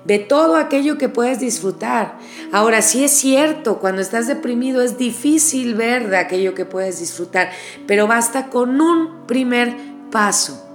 Ve 0.07 0.19
todo 0.19 0.55
aquello 0.55 0.97
que 0.97 1.09
puedes 1.09 1.41
disfrutar. 1.41 2.17
Ahora, 2.53 2.81
sí 2.81 3.03
es 3.03 3.11
cierto, 3.11 3.79
cuando 3.79 4.01
estás 4.01 4.25
deprimido 4.25 4.81
es 4.81 4.97
difícil 4.97 5.75
ver 5.75 6.09
de 6.09 6.15
aquello 6.15 6.55
que 6.55 6.63
puedes 6.63 7.01
disfrutar, 7.01 7.49
pero 7.87 8.07
basta 8.07 8.47
con 8.47 8.79
un 8.79 9.27
primer 9.27 9.75
paso, 10.09 10.65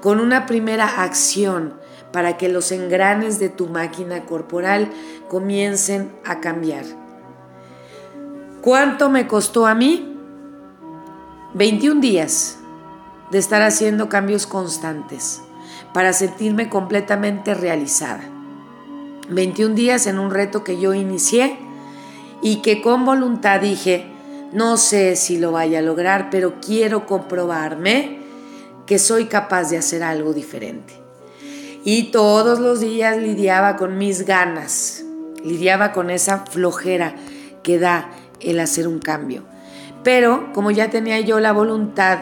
con 0.00 0.20
una 0.20 0.46
primera 0.46 1.02
acción 1.02 1.74
para 2.12 2.36
que 2.36 2.48
los 2.48 2.70
engranes 2.70 3.40
de 3.40 3.48
tu 3.48 3.66
máquina 3.66 4.24
corporal 4.24 4.88
comiencen 5.28 6.12
a 6.24 6.38
cambiar. 6.38 6.84
¿Cuánto 8.62 9.10
me 9.10 9.26
costó 9.26 9.66
a 9.66 9.74
mí? 9.74 10.16
21 11.54 12.00
días 12.00 12.56
de 13.32 13.38
estar 13.38 13.62
haciendo 13.62 14.08
cambios 14.08 14.46
constantes 14.46 15.40
para 15.92 16.12
sentirme 16.12 16.68
completamente 16.68 17.54
realizada. 17.54 18.22
21 19.28 19.74
días 19.74 20.06
en 20.06 20.18
un 20.18 20.30
reto 20.30 20.64
que 20.64 20.80
yo 20.80 20.94
inicié 20.94 21.56
y 22.42 22.62
que 22.62 22.82
con 22.82 23.04
voluntad 23.04 23.60
dije, 23.60 24.06
no 24.52 24.76
sé 24.76 25.16
si 25.16 25.38
lo 25.38 25.52
vaya 25.52 25.78
a 25.78 25.82
lograr, 25.82 26.28
pero 26.30 26.54
quiero 26.60 27.06
comprobarme 27.06 28.18
que 28.86 28.98
soy 28.98 29.26
capaz 29.26 29.70
de 29.70 29.78
hacer 29.78 30.02
algo 30.02 30.32
diferente. 30.32 30.94
Y 31.84 32.10
todos 32.10 32.58
los 32.58 32.80
días 32.80 33.16
lidiaba 33.16 33.76
con 33.76 33.96
mis 33.96 34.26
ganas, 34.26 35.04
lidiaba 35.44 35.92
con 35.92 36.10
esa 36.10 36.44
flojera 36.46 37.14
que 37.62 37.78
da 37.78 38.10
el 38.40 38.58
hacer 38.58 38.88
un 38.88 38.98
cambio. 38.98 39.44
Pero 40.02 40.52
como 40.52 40.70
ya 40.70 40.90
tenía 40.90 41.20
yo 41.20 41.40
la 41.40 41.52
voluntad 41.52 42.18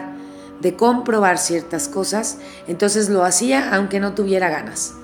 de 0.60 0.74
comprobar 0.74 1.38
ciertas 1.38 1.88
cosas, 1.88 2.38
entonces 2.66 3.08
lo 3.08 3.24
hacía 3.24 3.74
aunque 3.74 4.00
no 4.00 4.14
tuviera 4.14 4.50
ganas. 4.50 4.94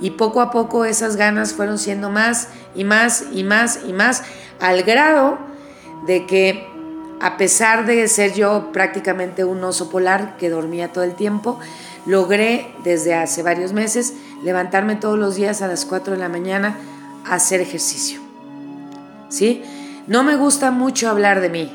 Y 0.00 0.10
poco 0.10 0.40
a 0.40 0.50
poco 0.50 0.84
esas 0.84 1.16
ganas 1.16 1.54
fueron 1.54 1.78
siendo 1.78 2.10
más 2.10 2.48
y 2.74 2.84
más 2.84 3.24
y 3.32 3.44
más 3.44 3.80
y 3.86 3.92
más, 3.92 4.22
al 4.60 4.82
grado 4.82 5.38
de 6.06 6.26
que 6.26 6.66
a 7.20 7.36
pesar 7.38 7.86
de 7.86 8.06
ser 8.08 8.34
yo 8.34 8.72
prácticamente 8.72 9.44
un 9.44 9.64
oso 9.64 9.90
polar 9.90 10.36
que 10.36 10.50
dormía 10.50 10.92
todo 10.92 11.04
el 11.04 11.14
tiempo, 11.14 11.58
logré 12.04 12.74
desde 12.84 13.14
hace 13.14 13.42
varios 13.42 13.72
meses 13.72 14.12
levantarme 14.44 14.96
todos 14.96 15.18
los 15.18 15.34
días 15.34 15.62
a 15.62 15.66
las 15.66 15.84
4 15.86 16.12
de 16.12 16.18
la 16.18 16.28
mañana 16.28 16.76
a 17.24 17.34
hacer 17.34 17.60
ejercicio. 17.60 18.20
¿Sí? 19.28 19.62
No 20.06 20.22
me 20.22 20.36
gusta 20.36 20.70
mucho 20.70 21.08
hablar 21.08 21.40
de 21.40 21.48
mí, 21.48 21.72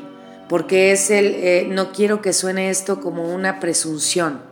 porque 0.52 0.92
es 0.92 1.08
el, 1.08 1.34
eh, 1.36 1.66
no 1.66 1.92
quiero 1.92 2.20
que 2.20 2.34
suene 2.34 2.68
esto 2.68 3.00
como 3.00 3.34
una 3.34 3.58
presunción. 3.58 4.42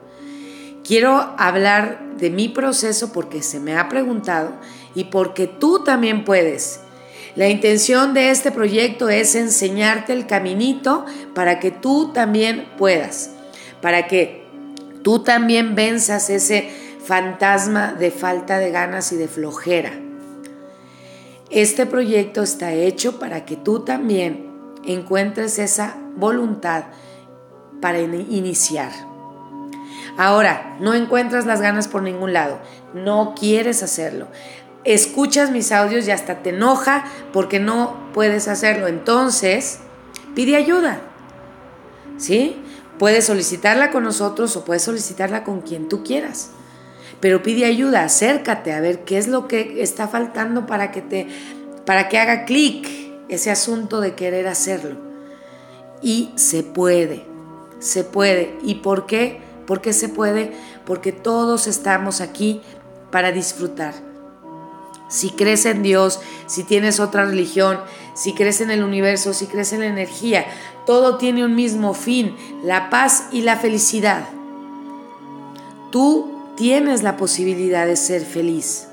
Quiero 0.82 1.34
hablar 1.36 2.16
de 2.16 2.30
mi 2.30 2.48
proceso 2.48 3.12
porque 3.12 3.42
se 3.42 3.60
me 3.60 3.76
ha 3.76 3.90
preguntado 3.90 4.54
y 4.94 5.04
porque 5.04 5.46
tú 5.46 5.84
también 5.84 6.24
puedes. 6.24 6.80
La 7.36 7.50
intención 7.50 8.14
de 8.14 8.30
este 8.30 8.50
proyecto 8.50 9.10
es 9.10 9.34
enseñarte 9.34 10.14
el 10.14 10.26
caminito 10.26 11.04
para 11.34 11.60
que 11.60 11.70
tú 11.70 12.14
también 12.14 12.66
puedas, 12.78 13.32
para 13.82 14.06
que 14.06 14.46
tú 15.02 15.22
también 15.22 15.74
venzas 15.74 16.30
ese 16.30 16.70
fantasma 17.04 17.92
de 17.92 18.10
falta 18.10 18.56
de 18.56 18.70
ganas 18.70 19.12
y 19.12 19.16
de 19.16 19.28
flojera. 19.28 19.92
Este 21.50 21.84
proyecto 21.84 22.42
está 22.42 22.72
hecho 22.72 23.18
para 23.18 23.44
que 23.44 23.56
tú 23.56 23.80
también 23.80 24.49
encuentres 24.84 25.58
esa 25.58 25.96
voluntad 26.16 26.84
para 27.80 28.00
iniciar. 28.00 28.90
Ahora, 30.16 30.76
no 30.80 30.94
encuentras 30.94 31.46
las 31.46 31.60
ganas 31.60 31.88
por 31.88 32.02
ningún 32.02 32.32
lado, 32.32 32.58
no 32.94 33.34
quieres 33.38 33.82
hacerlo 33.82 34.26
escuchas 34.84 35.50
mis 35.50 35.72
audios 35.72 36.06
y 36.06 36.10
hasta 36.10 36.42
te 36.42 36.50
enoja 36.50 37.04
porque 37.32 37.60
no 37.60 37.96
puedes 38.12 38.48
hacerlo. 38.48 38.86
Entonces, 38.86 39.80
pide 40.34 40.56
ayuda. 40.56 41.00
¿Sí? 42.18 42.56
Puedes 42.98 43.26
solicitarla 43.26 43.90
con 43.90 44.04
nosotros 44.04 44.56
o 44.56 44.64
puedes 44.64 44.82
solicitarla 44.82 45.44
con 45.44 45.62
quien 45.62 45.88
tú 45.88 46.02
quieras. 46.04 46.50
Pero 47.20 47.42
pide 47.42 47.66
ayuda, 47.66 48.04
acércate 48.04 48.72
a 48.72 48.80
ver 48.80 49.04
qué 49.04 49.18
es 49.18 49.28
lo 49.28 49.48
que 49.48 49.82
está 49.82 50.08
faltando 50.08 50.66
para 50.66 50.90
que 50.90 51.02
te 51.02 51.28
para 51.84 52.08
que 52.08 52.18
haga 52.18 52.44
clic 52.44 53.09
ese 53.30 53.50
asunto 53.50 54.00
de 54.00 54.14
querer 54.14 54.46
hacerlo. 54.46 54.96
Y 56.02 56.30
se 56.36 56.62
puede. 56.62 57.24
Se 57.78 58.04
puede. 58.04 58.58
¿Y 58.62 58.76
por 58.76 59.06
qué? 59.06 59.40
Porque 59.66 59.92
se 59.92 60.08
puede? 60.08 60.52
Porque 60.84 61.12
todos 61.12 61.66
estamos 61.66 62.20
aquí 62.20 62.60
para 63.10 63.32
disfrutar 63.32 64.10
si 65.10 65.30
crees 65.30 65.66
en 65.66 65.82
Dios, 65.82 66.20
si 66.46 66.62
tienes 66.62 67.00
otra 67.00 67.26
religión, 67.26 67.80
si 68.14 68.32
crees 68.32 68.60
en 68.60 68.70
el 68.70 68.84
universo, 68.84 69.34
si 69.34 69.46
crees 69.46 69.72
en 69.72 69.80
la 69.80 69.86
energía, 69.86 70.46
todo 70.86 71.18
tiene 71.18 71.44
un 71.44 71.56
mismo 71.56 71.94
fin, 71.94 72.36
la 72.62 72.90
paz 72.90 73.24
y 73.32 73.42
la 73.42 73.56
felicidad. 73.56 74.28
Tú 75.90 76.32
tienes 76.56 77.02
la 77.02 77.16
posibilidad 77.16 77.86
de 77.86 77.96
ser 77.96 78.24
feliz, 78.24 78.86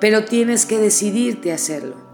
pero 0.00 0.24
tienes 0.24 0.66
que 0.66 0.78
decidirte 0.78 1.52
hacerlo. 1.52 2.05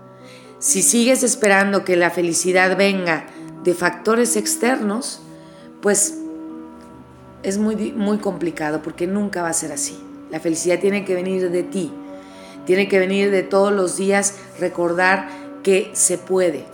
Si 0.63 0.81
sigues 0.81 1.25
esperando 1.25 1.85
que 1.85 1.97
la 1.97 2.11
felicidad 2.11 2.77
venga 2.77 3.27
de 3.65 3.75
factores 3.75 4.37
externos, 4.37 5.21
pues 5.81 6.19
es 7.43 7.59
muy, 7.59 7.93
muy 7.93 8.19
complicado 8.19 8.81
porque 8.81 9.07
nunca 9.07 9.43
va 9.43 9.49
a 9.49 9.53
ser 9.53 9.73
así. 9.73 10.01
La 10.31 10.41
felicidad 10.41 10.79
tiene 10.79 11.05
que 11.05 11.15
venir 11.15 11.51
de 11.51 11.63
ti 11.65 11.93
tiene 12.65 12.89
que 12.89 12.99
venir 12.99 13.31
de 13.31 13.43
todos 13.43 13.73
los 13.73 13.97
días 13.97 14.35
recordar 14.59 15.29
que 15.63 15.91
se 15.95 16.19
puede. 16.19 16.65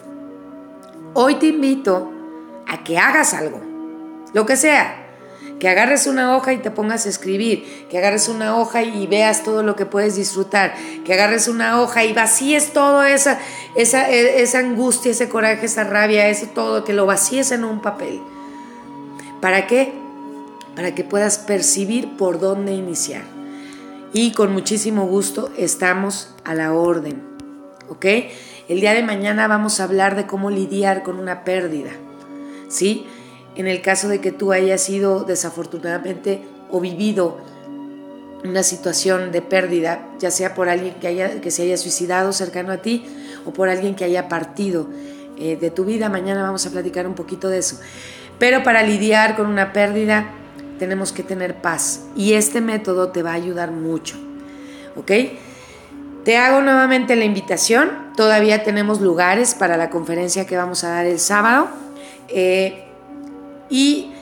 Hoy 1.15 1.37
te 1.37 1.47
invito 1.47 2.13
a 2.67 2.85
que 2.85 2.99
hagas 2.99 3.35
algo, 3.35 3.61
lo 4.35 4.47
que 4.47 4.57
sea. 4.57 5.08
Que 5.59 5.69
agarres 5.69 6.07
una 6.07 6.37
hoja 6.37 6.53
y 6.53 6.59
te 6.59 6.71
pongas 6.71 7.07
a 7.07 7.09
escribir, 7.09 7.87
que 7.91 7.99
agarres 7.99 8.29
una 8.29 8.57
hoja 8.57 8.83
y 8.83 9.07
veas 9.07 9.43
todo 9.43 9.63
lo 9.63 9.75
que 9.75 9.87
puedes 9.87 10.15
disfrutar, 10.15 10.75
que 11.05 11.13
agarres 11.13 11.49
una 11.49 11.81
hoja 11.81 12.05
y 12.05 12.13
vacíes 12.13 12.73
toda 12.73 13.11
esa, 13.11 13.41
esa, 13.75 14.09
esa 14.09 14.59
angustia, 14.61 15.11
ese 15.11 15.29
coraje, 15.29 15.67
esa 15.67 15.85
rabia, 15.85 16.29
eso 16.29 16.47
todo, 16.55 16.85
que 16.85 16.93
lo 16.93 17.07
vacíes 17.07 17.51
en 17.51 17.65
un 17.65 17.83
papel. 17.83 18.21
¿Para 19.41 19.67
qué? 19.67 19.93
Para 20.77 20.95
que 20.95 21.03
puedas 21.03 21.39
percibir 21.39 22.17
por 22.17 22.39
dónde 22.39 22.73
iniciar 22.73 23.39
y 24.13 24.33
con 24.33 24.53
muchísimo 24.53 25.07
gusto 25.07 25.51
estamos 25.57 26.35
a 26.45 26.55
la 26.55 26.73
orden. 26.73 27.23
¿Ok? 27.89 28.05
El 28.69 28.81
día 28.81 28.95
de 28.95 29.03
mañana 29.03 29.49
vamos 29.49 29.81
a 29.81 29.85
hablar 29.85 30.17
de 30.17 30.27
cómo 30.27 30.51
lidiar 30.51 31.03
con 31.03 31.19
una 31.19 31.45
pérdida. 31.45 31.91
¿Sí? 32.69 33.07
En 33.59 33.67
el 33.67 33.83
caso 33.83 34.09
de 34.09 34.21
que 34.21 34.31
tú 34.31 34.53
hayas 34.53 34.81
sido 34.81 35.25
desafortunadamente 35.25 36.43
o 36.71 36.81
vivido 36.81 37.39
una 38.45 38.63
situación 38.63 39.33
de 39.33 39.43
pérdida, 39.43 40.07
ya 40.21 40.31
sea 40.31 40.55
por 40.55 40.69
alguien 40.69 40.95
que, 40.95 41.09
haya, 41.09 41.41
que 41.41 41.51
se 41.51 41.63
haya 41.63 41.77
suicidado 41.77 42.33
cercano 42.33 42.73
a 42.73 42.77
ti 42.77 43.05
o 43.45 43.53
por 43.53 43.69
alguien 43.69 43.97
que 43.97 44.05
haya 44.05 44.29
partido 44.29 44.89
eh, 45.37 45.57
de 45.57 45.73
tu 45.73 45.85
vida. 45.85 46.09
Mañana 46.09 46.45
vamos 46.45 46.65
a 46.67 46.71
platicar 46.71 47.09
un 47.09 47.15
poquito 47.15 47.49
de 47.49 47.59
eso. 47.59 47.81
Pero 48.39 48.63
para 48.63 48.85
lidiar 48.85 49.35
con 49.35 49.47
una 49.47 49.73
pérdida, 49.73 50.31
tenemos 50.79 51.11
que 51.11 51.25
tener 51.25 51.57
paz 51.57 52.05
y 52.15 52.35
este 52.35 52.61
método 52.61 53.09
te 53.09 53.25
va 53.25 53.33
a 53.33 53.35
ayudar 53.35 53.73
mucho. 53.73 54.17
¿Ok? 54.95 55.11
Te 56.25 56.37
hago 56.37 56.61
nuevamente 56.61 57.17
la 57.17 57.25
invitación. 57.25 57.91
Todavía 58.17 58.63
tenemos 58.63 59.01
lugares 59.01 59.57
para 59.57 59.77
la 59.77 59.91
conferencia 59.91 60.47
que 60.47 60.57
vamos 60.57 60.85
a 60.85 60.91
dar 60.91 61.07
el 61.07 61.19
sábado. 61.19 61.69
Eh, 62.29 62.85
y 63.71 64.13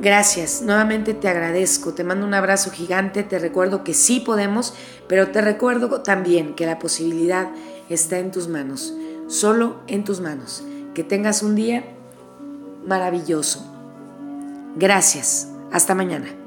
gracias, 0.00 0.62
nuevamente 0.62 1.14
te 1.14 1.28
agradezco. 1.28 1.94
Te 1.94 2.04
mando 2.04 2.26
un 2.26 2.34
abrazo 2.34 2.70
gigante. 2.70 3.22
Te 3.22 3.38
recuerdo 3.38 3.84
que 3.84 3.94
sí 3.94 4.20
podemos, 4.20 4.74
pero 5.08 5.30
te 5.30 5.40
recuerdo 5.40 6.02
también 6.02 6.54
que 6.54 6.66
la 6.66 6.78
posibilidad 6.78 7.48
está 7.88 8.18
en 8.18 8.30
tus 8.30 8.48
manos. 8.48 8.94
Solo 9.28 9.80
en 9.86 10.04
tus 10.04 10.20
manos. 10.20 10.64
Que 10.94 11.04
tengas 11.04 11.42
un 11.42 11.54
día 11.54 11.84
maravilloso. 12.86 13.64
Gracias. 14.76 15.48
Hasta 15.72 15.94
mañana. 15.94 16.45